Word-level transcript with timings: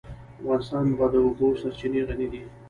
افغانستان 0.39 0.85
په 0.97 1.05
د 1.13 1.15
اوبو 1.25 1.47
سرچینې 1.61 2.01
غني 2.07 2.27
دی. 2.31 2.41